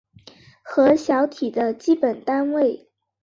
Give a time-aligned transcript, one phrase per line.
[0.63, 2.89] 核小体的基本单位。